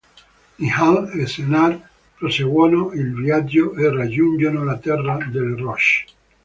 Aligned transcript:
Nihal 0.61 0.97
e 1.13 1.27
Sennar 1.27 1.79
proseguono 2.17 2.91
il 2.93 3.13
viaggio 3.13 3.75
e 3.75 3.87
raggiungono 3.93 4.63
la 4.63 4.77
Terra 4.79 5.19
delle 5.29 5.55
Rocce. 5.55 6.05